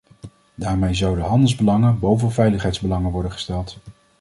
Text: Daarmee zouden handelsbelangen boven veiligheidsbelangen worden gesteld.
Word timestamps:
Daarmee 0.55 0.93
zouden 0.93 1.23
handelsbelangen 1.25 1.99
boven 1.99 2.31
veiligheidsbelangen 2.31 3.11
worden 3.11 3.31
gesteld. 3.31 3.77